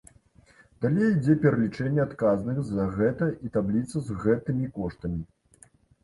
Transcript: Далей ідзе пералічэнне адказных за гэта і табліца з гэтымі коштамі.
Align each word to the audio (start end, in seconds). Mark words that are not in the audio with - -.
Далей 0.83 1.09
ідзе 1.15 1.33
пералічэнне 1.41 2.01
адказных 2.03 2.57
за 2.69 2.85
гэта 2.95 3.27
і 3.47 3.51
табліца 3.59 4.01
з 4.07 4.17
гэтымі 4.23 4.71
коштамі. 4.79 5.21